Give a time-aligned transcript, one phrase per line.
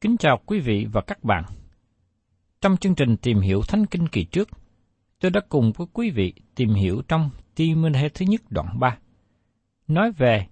[0.00, 1.44] Kính chào quý vị và các bạn.
[2.60, 4.48] Trong chương trình tìm hiểu Thánh Kinh kỳ trước,
[5.20, 8.98] tôi đã cùng với quý vị tìm hiểu trong Timothée thứ nhất đoạn 3,
[9.88, 10.46] nói về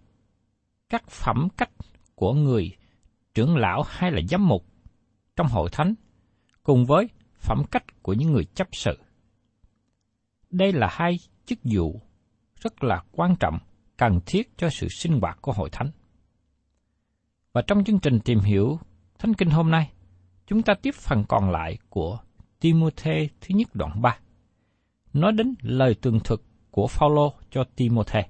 [0.88, 1.70] các phẩm cách
[2.14, 2.76] của người
[3.34, 4.64] trưởng lão hay là giám mục
[5.36, 5.94] trong hội thánh,
[6.62, 8.98] cùng với phẩm cách của những người chấp sự.
[10.50, 12.00] Đây là hai chức vụ
[12.60, 13.58] rất là quan trọng,
[13.96, 15.90] cần thiết cho sự sinh hoạt của hội thánh.
[17.52, 18.78] Và trong chương trình tìm hiểu
[19.18, 19.90] Thánh Kinh hôm nay,
[20.46, 22.18] chúng ta tiếp phần còn lại của
[22.60, 24.18] Timothy thứ nhất đoạn 3,
[25.12, 28.20] nói đến lời tường thuật của Phaolô cho Timothy.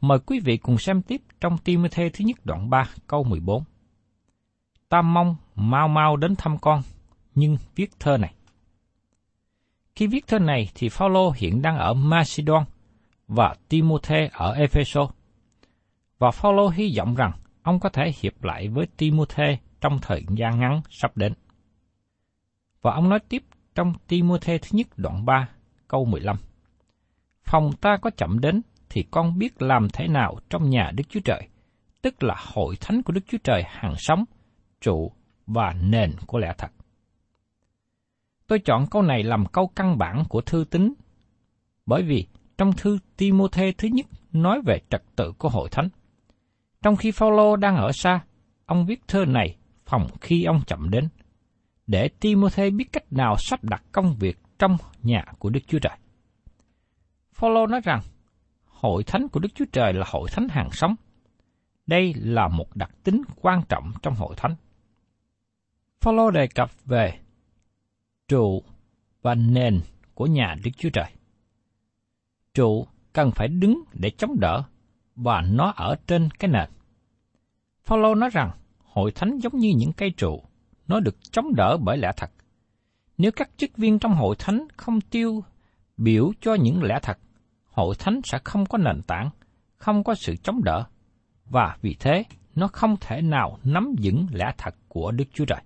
[0.00, 3.64] Mời quý vị cùng xem tiếp trong Timothy thứ nhất đoạn 3 câu 14.
[4.88, 6.82] Ta mong mau mau đến thăm con,
[7.34, 8.34] nhưng viết thơ này.
[9.94, 12.64] Khi viết thơ này thì Phaolô hiện đang ở Macedon
[13.28, 15.10] và Timothy ở Ephesus
[16.18, 17.32] Và Phaolô hy vọng rằng
[17.62, 21.34] ông có thể hiệp lại với Timothy trong thời gian ngắn sắp đến.
[22.82, 23.42] Và ông nói tiếp
[23.74, 25.48] trong Timothy thứ nhất đoạn 3,
[25.88, 26.36] câu 15.
[27.44, 31.20] Phòng ta có chậm đến thì con biết làm thế nào trong nhà Đức Chúa
[31.24, 31.48] Trời,
[32.02, 34.24] tức là hội thánh của Đức Chúa Trời hàng sống,
[34.80, 35.12] trụ
[35.46, 36.70] và nền của lẽ thật.
[38.46, 40.94] Tôi chọn câu này làm câu căn bản của thư tín,
[41.86, 42.26] bởi vì
[42.58, 45.88] trong thư Timôthê thứ nhất nói về trật tự của hội thánh.
[46.82, 48.20] Trong khi Phaolô đang ở xa,
[48.66, 51.08] ông viết thơ này phòng khi ông chậm đến,
[51.86, 55.96] để Timothy biết cách nào sắp đặt công việc trong nhà của Đức Chúa Trời.
[57.32, 58.02] Phaolô nói rằng,
[58.64, 60.94] hội thánh của Đức Chúa Trời là hội thánh hàng sống.
[61.86, 64.54] Đây là một đặc tính quan trọng trong hội thánh.
[66.00, 67.18] Phaolô đề cập về
[68.28, 68.62] trụ
[69.22, 69.80] và nền
[70.14, 71.10] của nhà Đức Chúa Trời.
[72.54, 74.62] Trụ cần phải đứng để chống đỡ
[75.22, 76.70] và nó ở trên cái nền.
[77.84, 78.50] Phaolô nói rằng
[78.84, 80.42] hội thánh giống như những cây trụ,
[80.88, 82.30] nó được chống đỡ bởi lẽ thật.
[83.18, 85.44] Nếu các chức viên trong hội thánh không tiêu
[85.96, 87.18] biểu cho những lẽ thật,
[87.64, 89.30] hội thánh sẽ không có nền tảng,
[89.76, 90.84] không có sự chống đỡ,
[91.44, 92.24] và vì thế
[92.54, 95.60] nó không thể nào nắm vững lẽ thật của Đức Chúa Trời.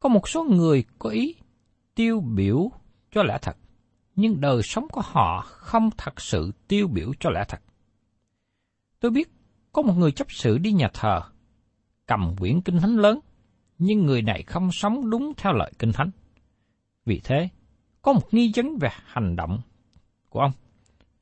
[0.00, 1.34] Có một số người có ý
[1.94, 2.70] tiêu biểu
[3.10, 3.56] cho lẽ thật,
[4.16, 7.60] nhưng đời sống của họ không thật sự tiêu biểu cho lẽ thật.
[9.00, 9.30] Tôi biết
[9.72, 11.20] có một người chấp sự đi nhà thờ,
[12.06, 13.20] cầm quyển kinh thánh lớn,
[13.78, 16.10] nhưng người này không sống đúng theo lời kinh thánh.
[17.04, 17.48] Vì thế,
[18.02, 19.60] có một nghi vấn về hành động
[20.28, 20.52] của ông.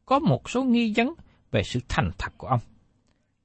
[0.05, 1.15] Có một số nghi vấn
[1.51, 2.61] về sự thành thật của ông.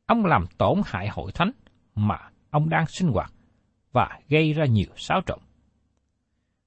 [0.06, 1.52] Ông làm tổn hại hội thánh
[1.96, 2.18] mà
[2.50, 3.34] ông đang sinh hoạt
[3.92, 5.40] và gây ra nhiều xáo trộn.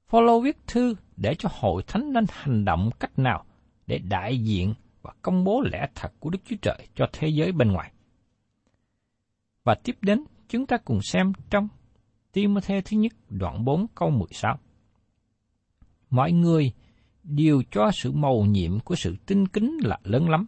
[0.06, 3.44] Phaolô viết thư để cho hội thánh nên hành động cách nào
[3.87, 4.75] để đại diện
[5.05, 7.93] và công bố lẽ thật của Đức Chúa Trời cho thế giới bên ngoài.
[9.65, 11.69] Và tiếp đến, chúng ta cùng xem trong
[12.33, 14.59] Timothée thứ nhất đoạn 4 câu 16.
[16.11, 16.73] Mọi người
[17.23, 20.47] đều cho sự màu nhiệm của sự tinh kính là lớn lắm.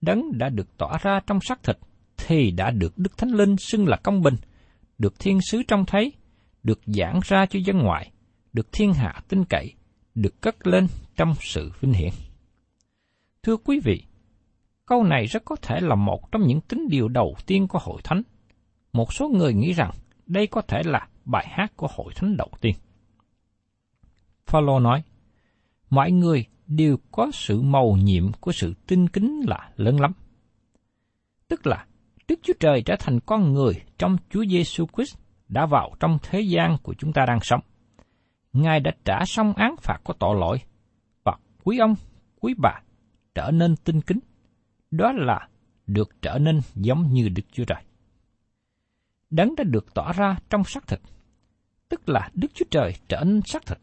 [0.00, 1.78] Đấng đã được tỏa ra trong xác thịt,
[2.16, 4.34] thì đã được Đức Thánh Linh xưng là công bình,
[4.98, 6.12] được thiên sứ trông thấy,
[6.62, 8.10] được giảng ra cho dân ngoại,
[8.52, 9.74] được thiên hạ tin cậy,
[10.14, 10.86] được cất lên
[11.16, 12.10] trong sự vinh hiển.
[13.42, 14.04] Thưa quý vị,
[14.86, 18.00] câu này rất có thể là một trong những tín điều đầu tiên của hội
[18.04, 18.22] thánh.
[18.92, 19.90] Một số người nghĩ rằng
[20.26, 22.74] đây có thể là bài hát của hội thánh đầu tiên.
[24.46, 25.02] Phaolô nói,
[25.90, 30.12] mọi người đều có sự màu nhiệm của sự tinh kính là lớn lắm.
[31.48, 31.86] Tức là
[32.28, 36.40] Đức Chúa Trời trở thành con người trong Chúa Giêsu Christ đã vào trong thế
[36.40, 37.60] gian của chúng ta đang sống.
[38.52, 40.58] Ngài đã trả xong án phạt của tội lỗi
[41.24, 41.94] và quý ông,
[42.40, 42.80] quý bà
[43.40, 44.18] trở nên tinh kính.
[44.90, 45.48] Đó là
[45.86, 47.82] được trở nên giống như Đức Chúa Trời.
[49.30, 51.00] Đấng đã được tỏ ra trong xác thịt,
[51.88, 53.78] tức là Đức Chúa Trời trở nên xác thịt.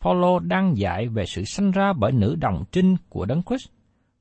[0.00, 3.68] Phaolô đang dạy về sự sanh ra bởi nữ đồng trinh của Đấng Christ,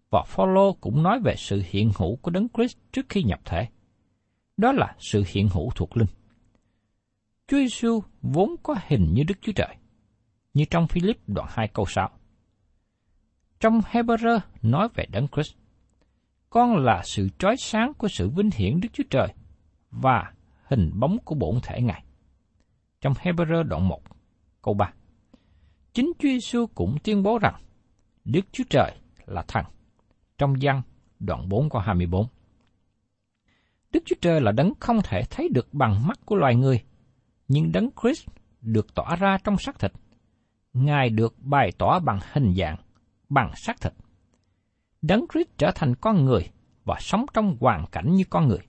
[0.09, 3.68] và Phaolô cũng nói về sự hiện hữu của Đấng Christ trước khi nhập thể.
[4.57, 6.07] Đó là sự hiện hữu thuộc linh.
[7.47, 9.75] Chúa Giêsu vốn có hình như Đức Chúa Trời,
[10.53, 12.09] như trong Philip đoạn 2 câu 6.
[13.60, 15.56] Trong Hebrew nói về Đấng Christ,
[16.50, 19.28] con là sự trói sáng của sự vinh hiển Đức Chúa Trời
[19.92, 22.04] và hình bóng của bổn thể Ngài.
[23.02, 24.02] Trong Hebrew đoạn 1,
[24.62, 24.94] câu 3.
[25.94, 27.56] Chính Chúa Giêsu cũng tuyên bố rằng
[28.25, 28.92] Đức Chúa Trời
[29.25, 29.66] là thần.
[30.38, 30.81] Trong văn
[31.19, 32.28] đoạn 4 câu 24.
[33.92, 36.84] Đức Chúa Trời là đấng không thể thấy được bằng mắt của loài người,
[37.48, 38.28] nhưng đấng Christ
[38.62, 39.92] được tỏa ra trong xác thịt.
[40.74, 42.78] Ngài được bày tỏ bằng hình dạng,
[43.30, 43.94] bằng xác thịt.
[45.01, 46.50] Đấng Christ trở thành con người
[46.86, 48.68] và sống trong hoàn cảnh như con người.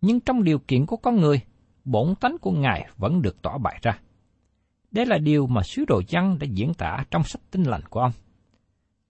[0.00, 1.40] Nhưng trong điều kiện của con người,
[1.84, 3.98] bổn tánh của Ngài vẫn được tỏ bày ra.
[4.90, 8.00] Đây là điều mà sứ đồ Giăng đã diễn tả trong sách tinh lành của
[8.00, 8.12] ông.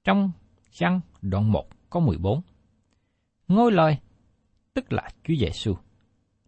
[0.04, 0.30] Trong
[0.72, 2.40] Giăng đoạn 1 có 14.
[3.48, 3.98] Ngôi lời,
[4.74, 5.74] tức là Chúa Giêsu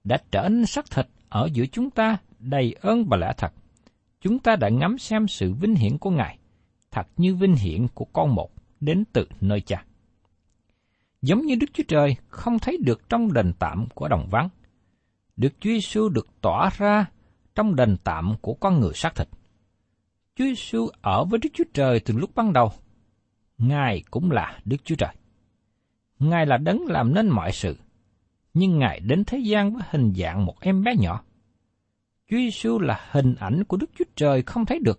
[0.05, 3.53] đã trở nên xác thịt ở giữa chúng ta đầy ơn và lẽ thật.
[4.21, 6.39] Chúng ta đã ngắm xem sự vinh hiển của Ngài,
[6.93, 8.51] thật như vinh hiển của con một
[8.81, 9.85] đến từ nơi cha.
[11.23, 14.49] Giống như Đức Chúa Trời không thấy được trong đền tạm của đồng vắng,
[15.37, 17.07] Đức Chúa Giêsu được tỏa ra
[17.55, 19.29] trong đền tạm của con người xác thịt.
[20.37, 22.73] Chúa Giêsu ở với Đức Chúa Trời từ lúc ban đầu.
[23.59, 25.15] Ngài cũng là Đức Chúa Trời.
[26.19, 27.77] Ngài là đấng làm nên mọi sự,
[28.55, 31.23] nhưng Ngài đến thế gian với hình dạng một em bé nhỏ.
[32.31, 34.99] Chúa Giêsu là hình ảnh của Đức Chúa Trời không thấy được.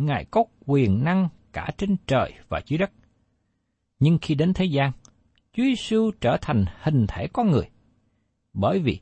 [0.00, 2.90] Ngài có quyền năng cả trên trời và dưới đất.
[3.98, 4.92] Nhưng khi đến thế gian,
[5.52, 7.68] Chúa Giêsu trở thành hình thể con người.
[8.52, 9.00] Bởi vì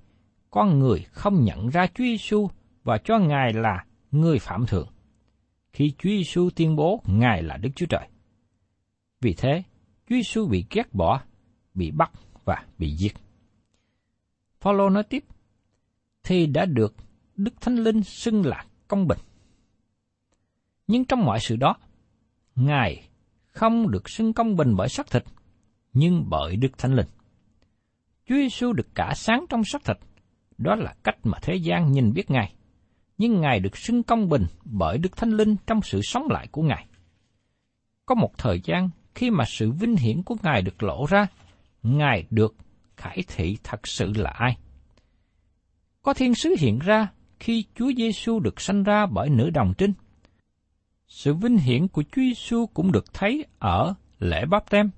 [0.50, 2.48] con người không nhận ra Chúa Giêsu
[2.84, 4.88] và cho Ngài là người phạm thượng.
[5.72, 8.08] Khi Chúa Giêsu tuyên bố Ngài là Đức Chúa Trời.
[9.20, 9.62] Vì thế,
[10.08, 11.22] Chúa Giêsu bị ghét bỏ,
[11.74, 12.12] bị bắt
[12.44, 13.14] và bị giết.
[14.60, 15.24] Phaolô nói tiếp,
[16.22, 16.94] thì đã được
[17.36, 19.18] Đức Thánh Linh xưng là công bình.
[20.88, 21.76] Nhưng trong mọi sự đó,
[22.54, 23.08] Ngài
[23.46, 25.24] không được xưng công bình bởi xác thịt,
[25.92, 27.06] nhưng bởi Đức Thánh Linh.
[28.26, 29.96] Chúa Giêsu được cả sáng trong xác thịt,
[30.58, 32.54] đó là cách mà thế gian nhìn biết Ngài.
[33.18, 36.62] Nhưng Ngài được xưng công bình bởi Đức Thánh Linh trong sự sống lại của
[36.62, 36.86] Ngài.
[38.06, 41.26] Có một thời gian khi mà sự vinh hiển của Ngài được lộ ra,
[41.82, 42.54] Ngài được
[42.96, 44.56] khải thị thật sự là ai.
[46.02, 47.08] Có thiên sứ hiện ra
[47.40, 49.92] khi Chúa Giêsu được sanh ra bởi nữ đồng trinh.
[51.08, 54.90] Sự vinh hiển của Chúa Giêsu cũng được thấy ở lễ báp tem,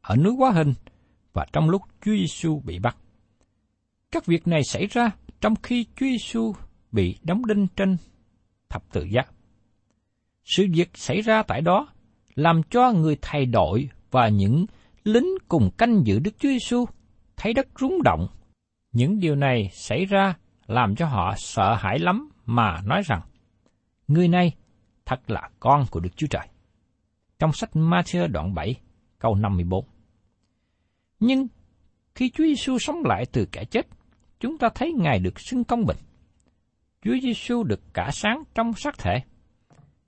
[0.00, 0.74] ở núi Quá Hình
[1.32, 2.96] và trong lúc Chúa Giêsu bị bắt.
[4.12, 6.52] Các việc này xảy ra trong khi Chúa Giêsu
[6.92, 7.96] bị đóng đinh trên
[8.68, 9.22] thập tự giá.
[10.44, 11.88] Sự việc xảy ra tại đó
[12.34, 14.66] làm cho người thầy đội và những
[15.04, 16.84] lính cùng canh giữ Đức Chúa Giêsu
[17.36, 18.26] thấy đất rúng động.
[18.92, 20.34] Những điều này xảy ra
[20.66, 23.20] làm cho họ sợ hãi lắm mà nói rằng,
[24.08, 24.52] người này
[25.10, 26.46] thật là con của Đức Chúa Trời.
[27.38, 28.74] Trong sách Matthew đoạn 7,
[29.18, 29.84] câu 54.
[31.20, 31.46] Nhưng
[32.14, 33.86] khi Chúa Giêsu sống lại từ kẻ chết,
[34.40, 35.96] chúng ta thấy Ngài được xưng công bình.
[37.02, 39.22] Chúa Giêsu được cả sáng trong xác thể.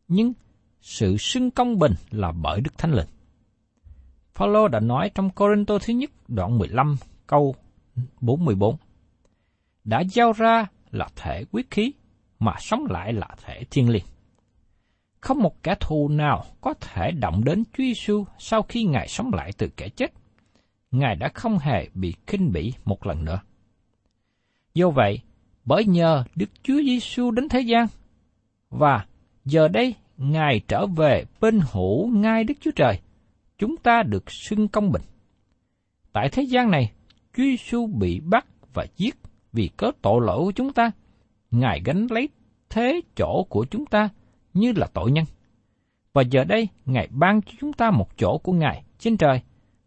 [0.08, 0.32] Nhưng
[0.80, 3.08] sự xưng công bình là bởi Đức Thánh Linh.
[4.34, 7.54] Phaolô đã nói trong Corinto thứ nhất đoạn 15 câu
[8.20, 8.76] 44.
[9.84, 11.92] Đã giao ra là thể quyết khí,
[12.38, 14.04] mà sống lại là thể thiên liêng.
[15.22, 19.30] Không một kẻ thù nào có thể động đến Chúa Giêsu sau khi Ngài sống
[19.34, 20.12] lại từ kẻ chết.
[20.90, 23.40] Ngài đã không hề bị khinh bỉ một lần nữa.
[24.74, 25.20] Do vậy,
[25.64, 27.86] bởi nhờ Đức Chúa Giêsu đến thế gian,
[28.70, 29.06] và
[29.44, 33.00] giờ đây Ngài trở về bên hữu ngai Đức Chúa Trời,
[33.58, 35.02] chúng ta được xưng công bình.
[36.12, 36.92] Tại thế gian này,
[37.36, 39.16] Chúa Giêsu bị bắt và giết
[39.52, 40.90] vì cớ tội lỗi của chúng ta.
[41.50, 42.28] Ngài gánh lấy
[42.70, 44.08] thế chỗ của chúng ta
[44.54, 45.24] như là tội nhân.
[46.12, 49.40] Và giờ đây, Ngài ban cho chúng ta một chỗ của Ngài trên trời,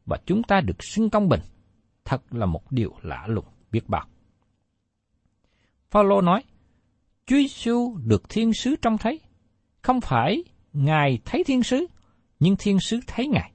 [0.05, 1.41] và chúng ta được xưng công bình.
[2.05, 4.05] Thật là một điều lạ lùng biết bao.
[5.89, 6.43] Phaolô nói,
[7.25, 9.19] Chúa Giêsu được thiên sứ trông thấy,
[9.81, 10.43] không phải
[10.73, 11.87] Ngài thấy thiên sứ,
[12.39, 13.51] nhưng thiên sứ thấy Ngài.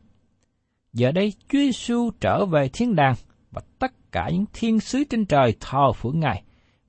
[0.92, 3.14] Giờ đây Chúa Giêsu trở về thiên đàng
[3.50, 6.42] và tất cả những thiên sứ trên trời thờ phượng Ngài,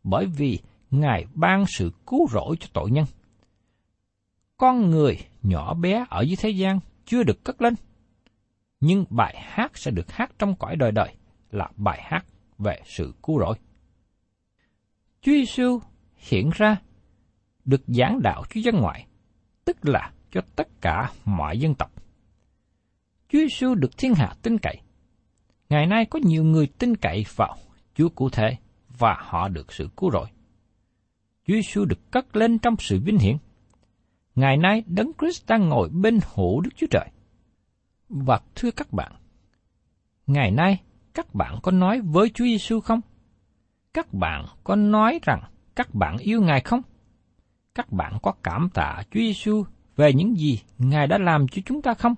[0.03, 0.59] bởi vì
[0.91, 3.05] Ngài ban sự cứu rỗi cho tội nhân.
[4.61, 7.73] Con người nhỏ bé ở dưới thế gian chưa được cất lên,
[8.79, 11.15] nhưng bài hát sẽ được hát trong cõi đời đời
[11.51, 12.25] là bài hát
[12.57, 13.55] về sự cứu rỗi.
[15.21, 15.79] Chúa Giêsu
[16.15, 16.81] hiện ra
[17.65, 19.07] được giảng đạo cho dân ngoại,
[19.65, 21.91] tức là cho tất cả mọi dân tộc.
[23.29, 24.77] Chúa Giêsu được thiên hạ tin cậy.
[25.69, 27.57] Ngày nay có nhiều người tin cậy vào
[27.95, 28.57] Chúa cụ thể
[28.97, 30.27] và họ được sự cứu rỗi.
[31.47, 33.37] Chúa Giêsu được cất lên trong sự vinh hiển.
[34.35, 37.09] Ngày nay Đấng Christ đang ngồi bên hữu Đức Chúa Trời.
[38.09, 39.11] Và thưa các bạn,
[40.27, 40.81] ngày nay
[41.13, 43.01] các bạn có nói với Chúa Giêsu không?
[43.93, 45.43] Các bạn có nói rằng
[45.75, 46.81] các bạn yêu Ngài không?
[47.75, 49.63] Các bạn có cảm tạ Chúa Giêsu
[49.95, 52.15] về những gì Ngài đã làm cho chúng ta không?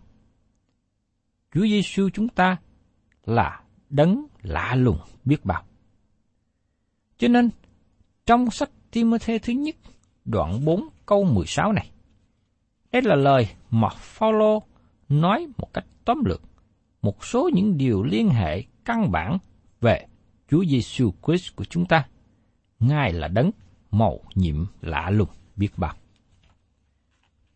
[1.54, 2.58] Chúa Giêsu chúng ta
[3.26, 5.64] là đấng lạ lùng biết bao.
[7.18, 7.50] Cho nên,
[8.26, 9.76] trong sách Timothy thứ nhất,
[10.26, 11.90] đoạn 4 câu 16 này,
[12.94, 14.64] đây là lời mà Phaolô
[15.10, 16.42] nói một cách tóm lược
[17.02, 19.38] một số những điều liên hệ căn bản
[19.82, 20.08] về
[20.50, 22.08] Chúa Giêsu Christ của chúng ta.
[22.80, 23.52] Ngài là đấng
[23.92, 25.96] màu nhiệm lạ lùng biết bao.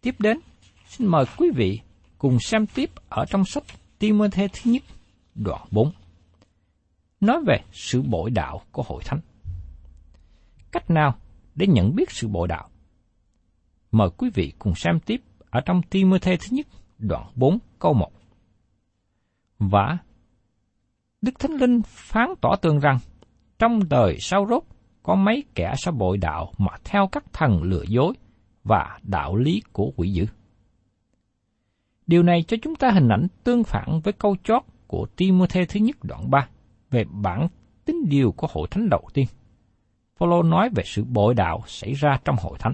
[0.02, 0.40] Tiếp đến,
[0.88, 1.80] xin mời quý vị
[2.18, 3.64] cùng xem tiếp ở trong sách
[4.00, 4.84] Timothy thứ nhất,
[5.36, 5.92] đoạn 4.
[7.22, 9.20] Nói về sự bội đạo của hội thánh.
[10.72, 11.16] Cách nào
[11.56, 12.70] để nhận biết sự bội đạo?
[13.92, 18.12] Mời quý vị cùng xem tiếp ở trong Timothy thứ nhất, đoạn 4 câu 1.
[19.60, 19.98] Và
[21.22, 22.98] Đức Thánh Linh phán tỏ tường rằng,
[23.60, 24.64] trong đời sau rốt
[25.04, 28.14] có mấy kẻ sẽ bội đạo mà theo các thần lừa dối
[28.64, 30.26] và đạo lý của quỷ dữ.
[32.08, 35.80] Điều này cho chúng ta hình ảnh tương phản với câu chót của Timothy thứ
[35.80, 36.48] nhất đoạn 3
[36.92, 37.48] về bản
[37.86, 39.26] tính điều của hội thánh đầu tiên.
[40.16, 42.74] Phaolô nói về sự bội đạo xảy ra trong hội thánh.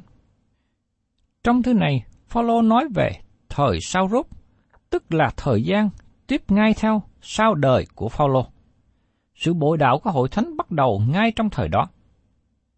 [1.43, 3.11] Trong thứ này, Phaolô nói về
[3.49, 4.25] thời sau rốt,
[4.89, 5.89] tức là thời gian
[6.27, 8.45] tiếp ngay theo sau đời của Phaolô.
[9.35, 11.87] Sự bội đạo của hội thánh bắt đầu ngay trong thời đó.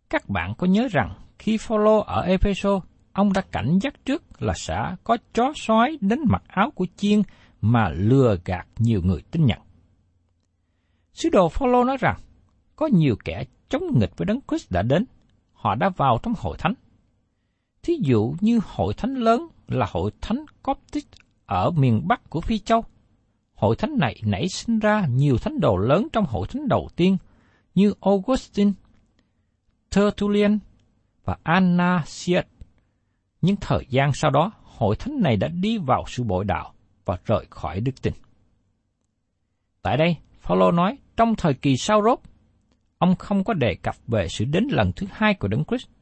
[0.09, 2.81] Các bạn có nhớ rằng khi Phaolô ở Epheso,
[3.13, 7.21] ông đã cảnh giác trước là sẽ có chó sói đến mặc áo của chiên
[7.61, 9.59] mà lừa gạt nhiều người tin nhận.
[11.13, 12.19] Sứ đồ Phaolô nói rằng
[12.75, 15.05] có nhiều kẻ chống nghịch với Đấng Christ đã đến,
[15.53, 16.73] họ đã vào trong hội thánh.
[17.85, 21.05] Thí dụ như hội thánh lớn là hội thánh Coptic
[21.45, 22.83] ở miền Bắc của Phi Châu.
[23.55, 27.17] Hội thánh này nảy sinh ra nhiều thánh đồ lớn trong hội thánh đầu tiên
[27.75, 28.71] như Augustine,
[29.95, 30.59] Tertullian
[31.25, 32.45] và Anasius.
[33.41, 36.73] Nhưng thời gian sau đó, hội thánh này đã đi vào sự bội đạo
[37.05, 38.13] và rời khỏi đức tin.
[39.81, 42.19] Tại đây, Phaolô nói, trong thời kỳ sau rốt,
[42.97, 45.94] ông không có đề cập về sự đến lần thứ hai của Đấng Christ.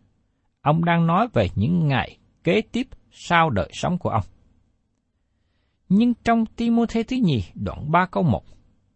[0.64, 4.24] Ông đang nói về những ngày kế tiếp sau đời sống của ông.
[5.90, 8.44] Nhưng trong Timothy thứ nhì đoạn 3 câu 1,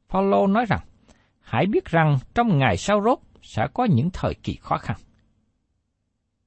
[0.10, 0.80] Paulo nói rằng,
[1.40, 4.98] hãy biết rằng trong ngày sau rốt sẽ có những thời kỳ khó khăn.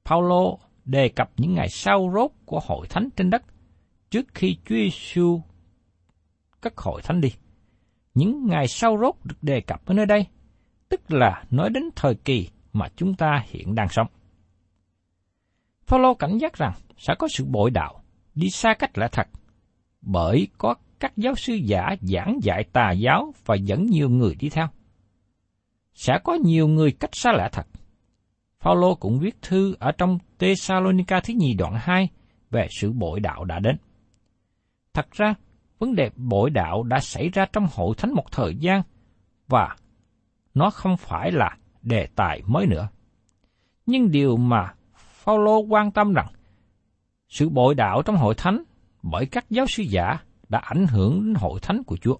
[0.05, 3.43] Paulo đề cập những ngày sau rốt của hội thánh trên đất
[4.09, 5.41] trước khi Chúa Giêsu
[6.61, 7.29] các hội thánh đi.
[8.13, 10.27] Những ngày sau rốt được đề cập ở nơi đây,
[10.89, 14.07] tức là nói đến thời kỳ mà chúng ta hiện đang sống.
[15.91, 18.03] Phaolô cảnh giác rằng sẽ có sự bội đạo,
[18.35, 19.27] đi xa cách lẽ thật,
[20.01, 24.49] bởi có các giáo sư giả giảng dạy tà giáo và dẫn nhiều người đi
[24.49, 24.67] theo.
[25.93, 27.67] Sẽ có nhiều người cách xa lẽ thật.
[28.59, 32.09] Phaolô cũng viết thư ở trong Tesalonica thứ nhì đoạn 2
[32.51, 33.77] về sự bội đạo đã đến.
[34.93, 35.33] Thật ra,
[35.79, 38.81] vấn đề bội đạo đã xảy ra trong hội thánh một thời gian
[39.47, 39.75] và
[40.53, 42.89] nó không phải là đề tài mới nữa.
[43.85, 44.73] Nhưng điều mà
[45.31, 46.27] Phaolô quan tâm rằng
[47.29, 48.63] sự bội đạo trong hội thánh
[49.03, 50.17] bởi các giáo sư giả
[50.49, 52.17] đã ảnh hưởng đến hội thánh của Chúa.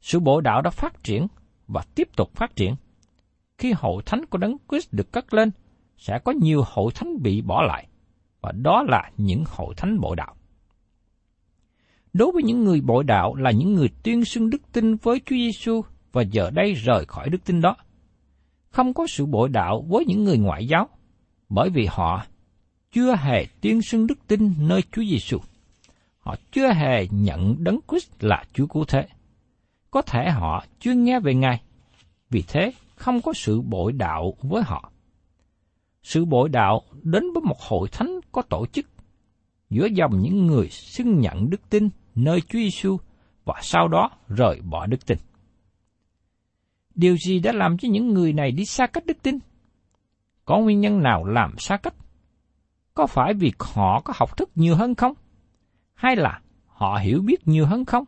[0.00, 1.26] Sự bội đạo đã phát triển
[1.68, 2.74] và tiếp tục phát triển.
[3.58, 5.50] Khi hội thánh của Đấng Christ được cất lên,
[5.98, 7.86] sẽ có nhiều hội thánh bị bỏ lại,
[8.40, 10.34] và đó là những hội thánh bội đạo.
[12.12, 15.36] Đối với những người bội đạo là những người tuyên xưng đức tin với Chúa
[15.36, 17.76] Giêsu và giờ đây rời khỏi đức tin đó.
[18.70, 20.88] Không có sự bội đạo với những người ngoại giáo,
[21.48, 22.26] bởi vì họ
[22.92, 25.38] chưa hề tuyên xưng đức tin nơi Chúa Giêsu.
[26.18, 29.06] Họ chưa hề nhận đấng Christ là Chúa cứu thế.
[29.90, 31.62] Có thể họ chưa nghe về Ngài,
[32.30, 34.92] vì thế không có sự bội đạo với họ.
[36.02, 38.86] Sự bội đạo đến với một hội thánh có tổ chức
[39.70, 42.96] giữa dòng những người xưng nhận đức tin nơi Chúa Giêsu
[43.44, 45.18] và sau đó rời bỏ đức tin.
[46.94, 49.38] Điều gì đã làm cho những người này đi xa cách đức tin?
[50.44, 51.94] Có nguyên nhân nào làm xa cách?
[52.94, 55.12] Có phải vì họ có học thức nhiều hơn không?
[55.94, 58.04] Hay là họ hiểu biết nhiều hơn không?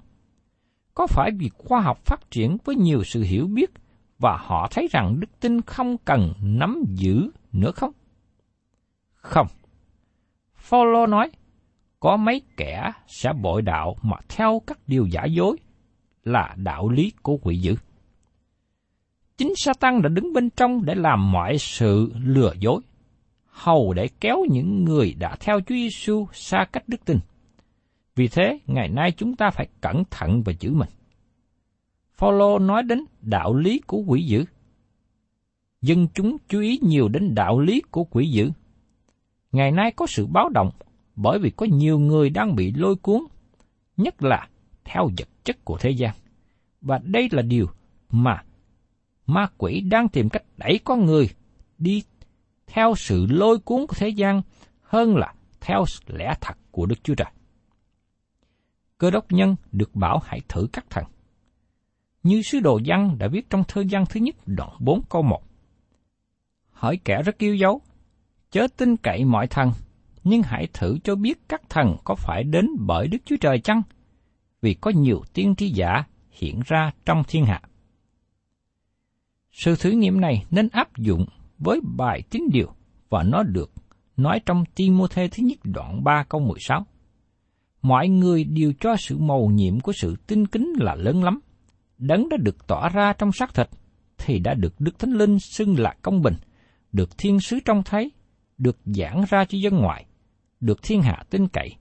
[0.95, 3.71] Có phải vì khoa học phát triển với nhiều sự hiểu biết
[4.19, 7.93] và họ thấy rằng đức tin không cần nắm giữ nữa không?
[9.15, 9.47] Không.
[10.55, 11.31] Phaolô nói,
[12.01, 15.57] có mấy kẻ sẽ bội đạo mà theo các điều giả dối
[16.25, 17.75] là đạo lý của quỷ dữ.
[19.37, 22.81] Chính Satan đã đứng bên trong để làm mọi sự lừa dối,
[23.47, 27.19] hầu để kéo những người đã theo Chúa Giêsu xa cách đức tin.
[28.15, 30.89] Vì thế, ngày nay chúng ta phải cẩn thận và giữ mình.
[32.15, 34.45] Phaolô nói đến đạo lý của quỷ dữ.
[35.83, 38.51] Dân chúng chú ý nhiều đến đạo lý của quỷ dữ.
[39.53, 40.71] Ngày nay có sự báo động
[41.17, 43.21] bởi vì có nhiều người đang bị lôi cuốn,
[43.97, 44.49] nhất là
[44.85, 46.15] theo vật chất của thế gian.
[46.81, 47.67] Và đây là điều
[48.11, 48.43] mà
[49.27, 51.29] ma quỷ đang tìm cách đẩy con người
[51.79, 52.03] đi
[52.67, 54.43] theo sự lôi cuốn của thế gian
[54.83, 57.29] hơn là theo lẽ thật của Đức Chúa Trời.
[58.99, 61.05] Cơ đốc nhân được bảo hãy thử các thần.
[62.23, 65.43] Như sứ đồ văn đã viết trong thơ văn thứ nhất đoạn 4 câu 1.
[66.71, 67.81] Hỏi kẻ rất yêu dấu,
[68.51, 69.73] chớ tin cậy mọi thần,
[70.25, 73.83] nhưng hãy thử cho biết các thần có phải đến bởi Đức Chúa Trời chăng?
[74.61, 77.61] Vì có nhiều tiên tri giả hiện ra trong thiên hạ.
[79.57, 81.27] Sự thử nghiệm này nên áp dụng
[81.59, 82.73] với bài tín điều
[83.09, 83.73] và nó được
[84.17, 86.87] nói trong Timothée thứ nhất đoạn 3 câu 16.
[87.83, 91.41] Mọi người đều cho sự mầu nhiệm của sự tin kính là lớn lắm.
[91.99, 93.69] Đấng đã được tỏa ra trong xác thịt,
[94.19, 96.35] thì đã được Đức Thánh Linh xưng là công bình,
[96.93, 98.11] được thiên sứ trông thấy,
[98.59, 100.07] được giảng ra cho dân ngoại,
[100.61, 101.75] được thiên hạ tin cậy,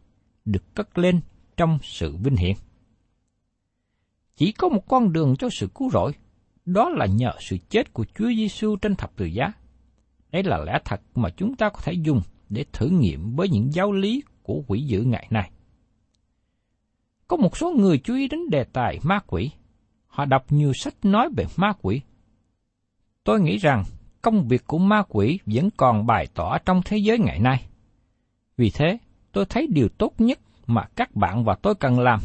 [0.45, 1.21] được cất lên
[1.57, 2.55] trong sự vinh hiển.
[4.35, 6.11] Chỉ có một con đường cho sự cứu rỗi,
[6.65, 9.51] đó là nhờ sự chết của Chúa Giêsu trên thập tự giá.
[10.31, 13.73] Đây là lẽ thật mà chúng ta có thể dùng để thử nghiệm với những
[13.73, 15.51] giáo lý của quỷ dữ ngày nay.
[17.27, 19.51] Có một số người chú ý đến đề tài ma quỷ.
[20.07, 22.01] Họ đọc nhiều sách nói về ma quỷ.
[23.23, 23.83] Tôi nghĩ rằng
[24.21, 27.65] công việc của ma quỷ vẫn còn bày tỏ trong thế giới ngày nay.
[28.57, 28.97] Vì thế,
[29.31, 32.19] tôi thấy điều tốt nhất mà các bạn và tôi cần làm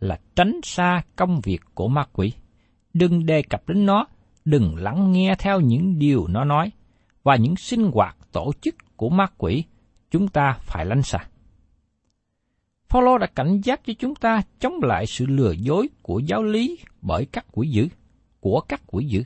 [0.00, 2.32] là tránh xa công việc của ma quỷ.
[2.98, 4.06] Đừng đề cập đến nó,
[4.44, 6.72] đừng lắng nghe theo những điều nó nói,
[7.22, 9.64] và những sinh hoạt tổ chức của ma quỷ,
[10.10, 11.18] chúng ta phải lánh xa.
[12.88, 16.78] Phaolô đã cảnh giác cho chúng ta chống lại sự lừa dối của giáo lý
[17.02, 17.88] bởi các quỷ dữ,
[18.40, 19.22] của các quỷ dữ.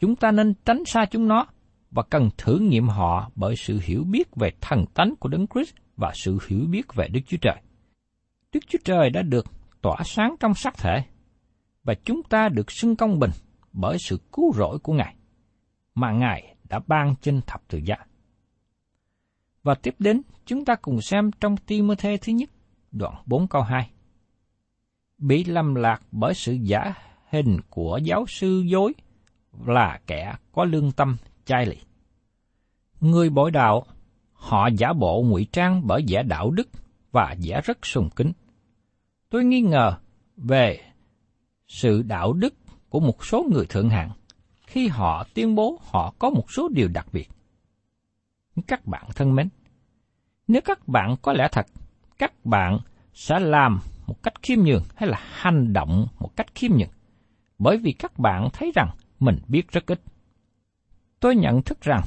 [0.00, 1.46] Chúng ta nên tránh xa chúng nó
[1.90, 5.74] và cần thử nghiệm họ bởi sự hiểu biết về thần tánh của Đấng Christ
[5.96, 7.56] và sự hiểu biết về Đức Chúa Trời.
[8.52, 9.46] Đức Chúa Trời đã được
[9.82, 11.04] tỏa sáng trong xác thể,
[11.88, 13.30] và chúng ta được xưng công bình
[13.72, 15.14] bởi sự cứu rỗi của Ngài,
[15.94, 17.96] mà Ngài đã ban trên thập tự giá.
[19.62, 22.50] Và tiếp đến, chúng ta cùng xem trong Timothée thứ nhất,
[22.92, 23.90] đoạn 4 câu 2.
[25.18, 26.94] Bị lầm lạc bởi sự giả
[27.30, 28.94] hình của giáo sư dối
[29.66, 31.78] là kẻ có lương tâm chai lì.
[33.00, 33.86] Người bội đạo,
[34.32, 36.68] họ giả bộ ngụy trang bởi vẻ đạo đức
[37.12, 38.32] và vẻ rất sùng kính.
[39.30, 39.98] Tôi nghi ngờ
[40.36, 40.87] về
[41.68, 42.54] sự đạo đức
[42.88, 44.10] của một số người thượng hạng
[44.66, 47.28] khi họ tuyên bố họ có một số điều đặc biệt.
[48.66, 49.48] Các bạn thân mến,
[50.48, 51.66] nếu các bạn có lẽ thật,
[52.18, 52.78] các bạn
[53.12, 56.90] sẽ làm một cách khiêm nhường hay là hành động một cách khiêm nhường,
[57.58, 60.00] bởi vì các bạn thấy rằng mình biết rất ít.
[61.20, 62.02] Tôi nhận thức rằng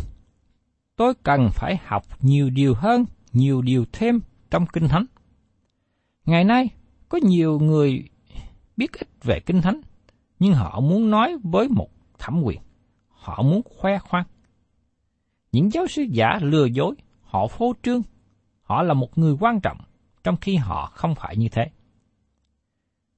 [0.95, 4.19] tôi cần phải học nhiều điều hơn, nhiều điều thêm
[4.51, 5.05] trong Kinh Thánh.
[6.25, 6.69] Ngày nay,
[7.09, 8.03] có nhiều người
[8.77, 9.81] biết ít về Kinh Thánh,
[10.39, 12.61] nhưng họ muốn nói với một thẩm quyền.
[13.07, 14.25] Họ muốn khoe khoang.
[15.51, 18.01] Những giáo sư giả lừa dối, họ phô trương,
[18.61, 19.77] họ là một người quan trọng,
[20.23, 21.65] trong khi họ không phải như thế.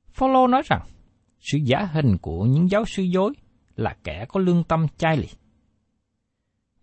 [0.08, 0.82] Phaolô nói rằng,
[1.40, 3.34] sự giả hình của những giáo sư dối
[3.76, 5.28] là kẻ có lương tâm chai lì.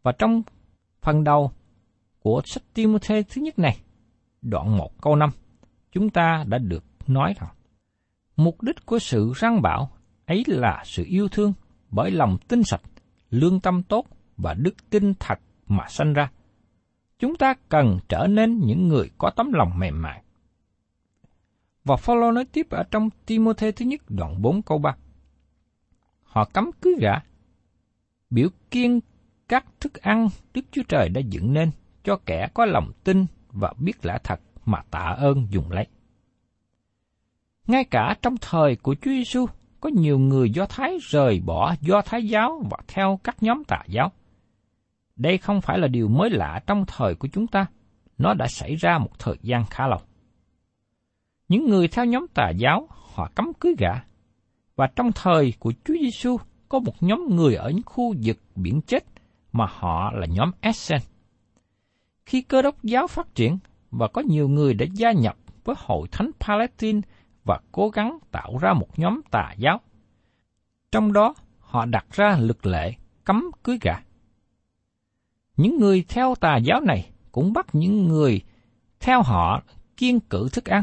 [0.02, 0.42] Và trong
[1.02, 1.52] phần đầu
[2.20, 3.76] của sách Timothée thứ nhất này,
[4.42, 5.30] đoạn 1 câu 5,
[5.92, 7.50] chúng ta đã được nói rằng,
[8.44, 9.90] mục đích của sự răng bảo
[10.26, 11.52] ấy là sự yêu thương
[11.90, 12.82] bởi lòng tinh sạch,
[13.30, 16.30] lương tâm tốt và đức tin thật mà sanh ra.
[17.18, 20.22] Chúng ta cần trở nên những người có tấm lòng mềm mại.
[21.84, 24.96] Và Phaolô nói tiếp ở trong Timôthê thứ nhất đoạn 4 câu 3.
[26.22, 27.12] Họ cấm cưới gã,
[28.30, 29.00] biểu kiên
[29.48, 31.70] các thức ăn Đức Chúa Trời đã dựng nên
[32.04, 35.86] cho kẻ có lòng tin và biết lẽ thật mà tạ ơn dùng lấy.
[37.70, 39.46] Ngay cả trong thời của Chúa Giêsu
[39.80, 43.82] có nhiều người Do Thái rời bỏ Do Thái giáo và theo các nhóm tà
[43.88, 44.12] giáo.
[45.16, 47.66] Đây không phải là điều mới lạ trong thời của chúng ta,
[48.18, 49.98] nó đã xảy ra một thời gian khá lâu.
[51.48, 53.92] Những người theo nhóm tà giáo họ cấm cưới gả.
[54.76, 56.36] và trong thời của Chúa Giêsu
[56.68, 59.04] có một nhóm người ở những khu vực biển chết
[59.52, 61.00] mà họ là nhóm Essen.
[62.26, 63.58] Khi cơ đốc giáo phát triển
[63.90, 67.00] và có nhiều người đã gia nhập với hội thánh Palestine
[67.44, 69.80] và cố gắng tạo ra một nhóm tà giáo.
[70.92, 73.94] Trong đó, họ đặt ra lực lệ cấm cưới gả.
[75.56, 78.42] Những người theo tà giáo này cũng bắt những người
[79.00, 79.62] theo họ
[79.96, 80.82] kiên cử thức ăn.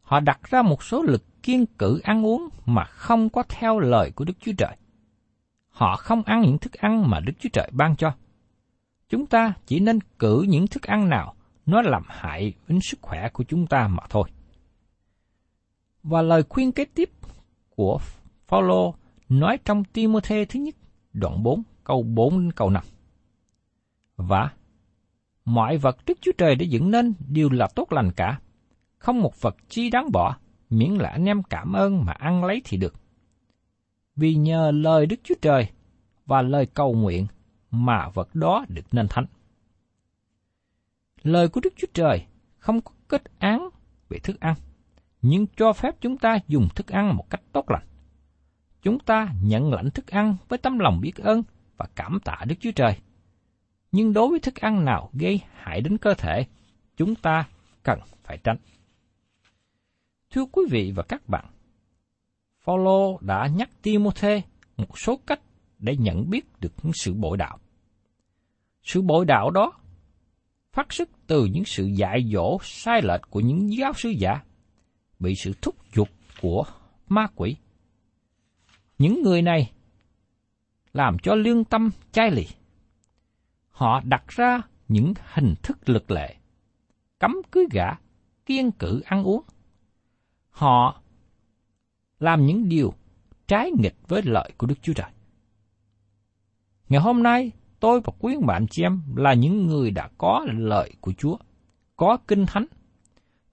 [0.00, 4.10] Họ đặt ra một số lực kiên cử ăn uống mà không có theo lời
[4.10, 4.76] của Đức Chúa Trời.
[5.68, 8.14] Họ không ăn những thức ăn mà Đức Chúa Trời ban cho.
[9.08, 11.34] Chúng ta chỉ nên cử những thức ăn nào
[11.66, 14.30] nó làm hại đến sức khỏe của chúng ta mà thôi.
[16.08, 17.10] Và lời khuyên kế tiếp
[17.76, 18.00] của
[18.46, 18.94] Phaolô
[19.28, 20.74] nói trong Timôthê thứ nhất,
[21.12, 22.84] đoạn 4, câu 4 đến câu 5.
[24.16, 24.52] Và
[25.44, 28.40] mọi vật Đức Chúa Trời đã dựng nên đều là tốt lành cả,
[28.98, 30.36] không một vật chi đáng bỏ,
[30.70, 32.94] miễn là anh em cảm ơn mà ăn lấy thì được.
[34.16, 35.70] Vì nhờ lời Đức Chúa Trời
[36.26, 37.26] và lời cầu nguyện
[37.70, 39.26] mà vật đó được nên thánh.
[41.22, 42.26] Lời của Đức Chúa Trời
[42.58, 43.68] không có kết án
[44.08, 44.54] về thức ăn,
[45.22, 47.86] nhưng cho phép chúng ta dùng thức ăn một cách tốt lành.
[48.82, 51.42] Chúng ta nhận lãnh thức ăn với tấm lòng biết ơn
[51.76, 52.96] và cảm tạ Đức Chúa Trời.
[53.92, 56.46] Nhưng đối với thức ăn nào gây hại đến cơ thể,
[56.96, 57.44] chúng ta
[57.82, 58.56] cần phải tránh.
[60.30, 61.44] Thưa quý vị và các bạn,
[62.60, 64.42] Phaolô đã nhắc Timôthê
[64.76, 65.40] một số cách
[65.78, 67.58] để nhận biết được những sự bội đạo.
[68.82, 69.72] Sự bội đạo đó
[70.72, 74.40] phát xuất từ những sự dạy dỗ sai lệch của những giáo sư giả,
[75.18, 76.08] bị sự thúc giục
[76.40, 76.64] của
[77.08, 77.56] ma quỷ.
[78.98, 79.72] Những người này
[80.92, 82.46] làm cho lương tâm chai lì.
[83.70, 86.36] Họ đặt ra những hình thức lực lệ,
[87.18, 87.86] cấm cưới gã,
[88.46, 89.42] kiên cử ăn uống.
[90.50, 91.02] Họ
[92.18, 92.94] làm những điều
[93.46, 95.10] trái nghịch với lợi của Đức Chúa Trời.
[96.88, 100.92] Ngày hôm nay, tôi và quý bạn chị em là những người đã có lợi
[101.00, 101.36] của Chúa,
[101.96, 102.66] có kinh thánh.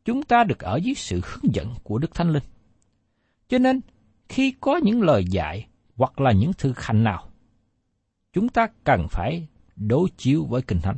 [0.05, 2.43] Chúng ta được ở dưới sự hướng dẫn của Đức Thánh Linh.
[3.47, 3.81] Cho nên,
[4.29, 7.27] khi có những lời dạy hoặc là những thực hành nào,
[8.33, 10.97] chúng ta cần phải đối chiếu với kinh thánh.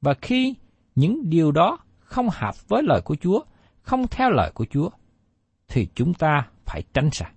[0.00, 0.54] Và khi
[0.94, 3.40] những điều đó không hợp với lời của Chúa,
[3.82, 4.90] không theo lời của Chúa,
[5.68, 7.32] thì chúng ta phải tránh xa.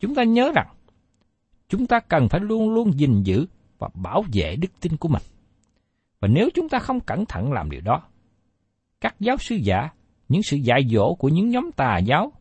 [0.00, 0.68] Chúng ta nhớ rằng,
[1.68, 3.46] chúng ta cần phải luôn luôn gìn giữ
[3.78, 5.22] và bảo vệ đức tin của mình.
[6.20, 8.02] Và nếu chúng ta không cẩn thận làm điều đó,
[9.02, 9.88] các giáo sư giả,
[10.28, 12.32] những sự dạy dỗ của những nhóm tà giáo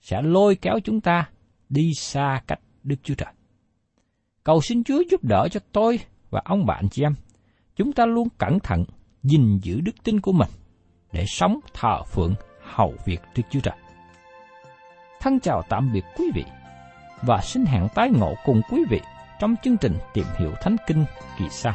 [0.00, 1.28] sẽ lôi kéo chúng ta
[1.68, 3.32] đi xa cách Đức Chúa Trời.
[4.44, 5.98] Cầu xin Chúa giúp đỡ cho tôi
[6.30, 7.14] và ông bạn chị em.
[7.76, 8.84] Chúng ta luôn cẩn thận
[9.22, 10.48] gìn giữ đức tin của mình
[11.12, 13.76] để sống thờ phượng hầu việc Đức Chúa Trời.
[15.20, 16.44] Thân chào tạm biệt quý vị
[17.22, 19.00] và xin hẹn tái ngộ cùng quý vị
[19.40, 21.04] trong chương trình tìm hiểu Thánh Kinh
[21.38, 21.74] kỳ sau.